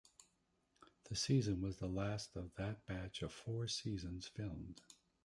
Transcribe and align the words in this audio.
The 1.09 1.15
season 1.15 1.61
was 1.61 1.77
the 1.77 1.85
last 1.85 2.35
of 2.35 2.55
that 2.55 2.87
batch 2.87 3.21
of 3.21 3.31
four 3.31 3.67
seasons 3.67 4.25
filmed. 4.25 4.81